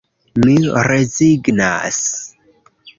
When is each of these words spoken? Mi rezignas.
Mi 0.45 0.55
rezignas. 0.89 2.03